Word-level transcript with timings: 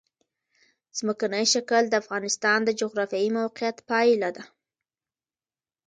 ځمکنی 0.97 1.45
شکل 1.53 1.83
د 1.89 1.93
افغانستان 2.01 2.59
د 2.63 2.69
جغرافیایي 2.79 3.29
موقیعت 3.39 3.77
پایله 3.89 4.29
ده. 4.35 4.43